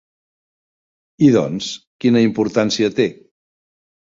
[1.27, 1.69] I, doncs,
[2.05, 3.07] quina importància té?